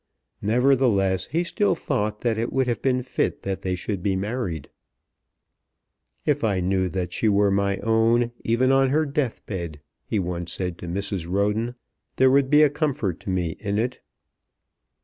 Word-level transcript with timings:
Nevertheless 0.41 1.27
he 1.27 1.43
still 1.43 1.75
thought 1.75 2.21
that 2.21 2.35
it 2.39 2.51
would 2.51 2.65
have 2.65 2.81
been 2.81 3.03
fit 3.03 3.43
that 3.43 3.61
they 3.61 3.75
should 3.75 4.01
be 4.01 4.15
married. 4.15 4.67
"If 6.25 6.43
I 6.43 6.59
knew 6.59 6.89
that 6.89 7.13
she 7.13 7.29
were 7.29 7.51
my 7.51 7.77
own 7.81 8.31
even 8.43 8.71
on 8.71 8.89
her 8.89 9.05
deathbed," 9.05 9.79
he 10.03 10.17
once 10.17 10.53
said 10.53 10.79
to 10.79 10.87
Mrs. 10.87 11.29
Roden, 11.29 11.75
"there 12.15 12.31
would 12.31 12.49
be 12.49 12.63
a 12.63 12.69
comfort 12.71 13.19
to 13.19 13.29
me 13.29 13.55
in 13.59 13.77
it." 13.77 13.99